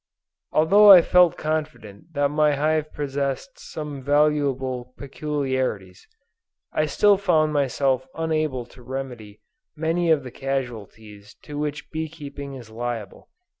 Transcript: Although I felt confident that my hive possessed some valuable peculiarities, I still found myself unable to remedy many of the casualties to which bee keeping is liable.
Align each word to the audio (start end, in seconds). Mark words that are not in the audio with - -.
Although 0.51 0.89
I 0.91 1.03
felt 1.03 1.37
confident 1.37 2.13
that 2.13 2.31
my 2.31 2.55
hive 2.55 2.91
possessed 2.91 3.59
some 3.59 4.01
valuable 4.01 4.95
peculiarities, 4.97 6.07
I 6.73 6.87
still 6.87 7.17
found 7.17 7.53
myself 7.53 8.07
unable 8.15 8.65
to 8.65 8.81
remedy 8.81 9.41
many 9.75 10.09
of 10.09 10.23
the 10.23 10.31
casualties 10.31 11.35
to 11.43 11.59
which 11.59 11.91
bee 11.91 12.09
keeping 12.09 12.55
is 12.55 12.71
liable. 12.71 13.29